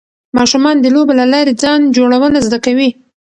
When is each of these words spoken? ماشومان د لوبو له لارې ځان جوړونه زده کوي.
ماشومان 0.37 0.75
د 0.79 0.85
لوبو 0.95 1.13
له 1.19 1.25
لارې 1.33 1.53
ځان 1.63 1.79
جوړونه 1.95 2.39
زده 2.47 2.59
کوي. 2.65 2.89